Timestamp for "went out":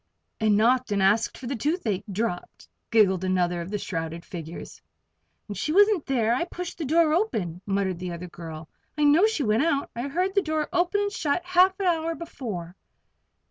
9.43-9.91